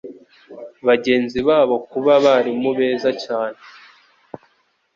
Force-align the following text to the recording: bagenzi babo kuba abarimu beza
bagenzi 0.87 1.39
babo 1.47 1.75
kuba 1.89 2.11
abarimu 2.19 2.69
beza 2.77 3.11